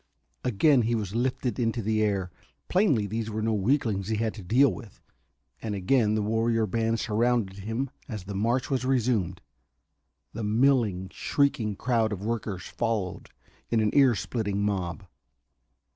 [0.43, 2.31] Again he was lifted into the air
[2.69, 4.99] plainly these were no weaklings he had to deal with
[5.61, 9.41] and again the warrior band surrounded him as the march was resumed.
[10.33, 13.29] The milling, shrieking crowd of workers followed
[13.69, 15.05] in an ear splitting mob.